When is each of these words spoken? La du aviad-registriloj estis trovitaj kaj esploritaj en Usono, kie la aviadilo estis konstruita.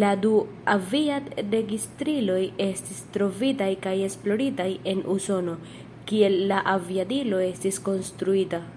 La 0.00 0.08
du 0.24 0.28
aviad-registriloj 0.74 2.38
estis 2.66 3.00
trovitaj 3.16 3.70
kaj 3.88 3.96
esploritaj 4.10 4.70
en 4.94 5.04
Usono, 5.18 5.58
kie 6.12 6.30
la 6.36 6.64
aviadilo 6.78 7.46
estis 7.52 7.86
konstruita. 7.90 8.68